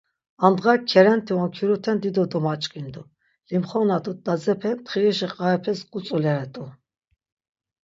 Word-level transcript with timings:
Andğa 0.45 0.73
kerenti 0.89 1.33
onkinuten 1.41 1.97
dido 2.03 2.23
domaç̆k̆indu, 2.31 3.01
limxona 3.49 3.97
do 4.03 4.11
dadzepe 4.25 4.71
mtxirişi 4.77 5.27
qaepes 5.37 5.79
gutzuleret̆u. 5.91 6.63